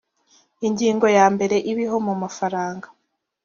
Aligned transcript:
ingingo 0.67 1.07
ya 1.17 1.25
mbere 1.33 1.55
ibiho 1.71 1.97
mu 2.05 2.13
mafaranga 2.21 2.87